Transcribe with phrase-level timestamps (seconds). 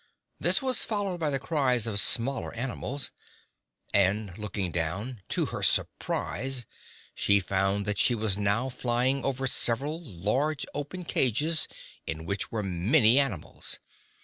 [0.39, 3.11] This was followed by the cries of smaller animals.
[3.93, 6.65] And looking down, to her surprise,
[7.13, 11.67] she found that she was now flying over several large, open cages,
[12.07, 13.79] in which were many animals.